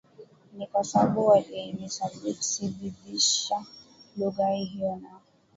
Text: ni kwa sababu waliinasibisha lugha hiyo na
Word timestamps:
ni 0.53 0.67
kwa 0.67 0.83
sababu 0.83 1.27
waliinasibisha 1.27 3.63
lugha 4.17 4.47
hiyo 4.47 4.95
na 4.95 5.19